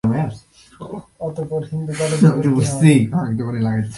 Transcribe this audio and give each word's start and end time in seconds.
অতপর 1.27 1.61
হিন্দু 1.71 1.91
কলেজে 1.99 2.27
ভর্তি 2.35 2.93
হন। 3.13 3.29